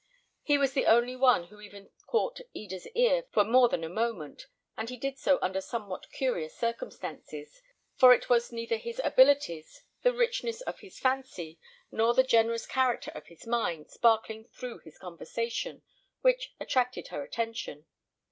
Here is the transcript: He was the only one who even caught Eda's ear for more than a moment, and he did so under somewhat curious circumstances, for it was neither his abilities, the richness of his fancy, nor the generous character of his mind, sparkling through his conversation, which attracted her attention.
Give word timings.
He 0.41 0.57
was 0.57 0.73
the 0.73 0.87
only 0.87 1.15
one 1.15 1.49
who 1.49 1.61
even 1.61 1.91
caught 2.07 2.41
Eda's 2.55 2.87
ear 2.95 3.23
for 3.31 3.43
more 3.43 3.69
than 3.69 3.83
a 3.83 3.87
moment, 3.87 4.47
and 4.75 4.89
he 4.89 4.97
did 4.97 5.19
so 5.19 5.37
under 5.43 5.61
somewhat 5.61 6.09
curious 6.11 6.57
circumstances, 6.57 7.61
for 7.97 8.11
it 8.11 8.27
was 8.27 8.51
neither 8.51 8.77
his 8.77 8.99
abilities, 9.03 9.83
the 10.01 10.11
richness 10.11 10.61
of 10.61 10.79
his 10.79 10.99
fancy, 10.99 11.59
nor 11.91 12.15
the 12.15 12.23
generous 12.23 12.65
character 12.65 13.11
of 13.11 13.27
his 13.27 13.45
mind, 13.45 13.91
sparkling 13.91 14.45
through 14.45 14.79
his 14.79 14.97
conversation, 14.97 15.83
which 16.21 16.55
attracted 16.59 17.09
her 17.09 17.21
attention. 17.23 17.85